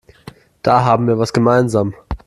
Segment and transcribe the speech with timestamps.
[0.63, 1.93] Da haben wir was gemeinsam.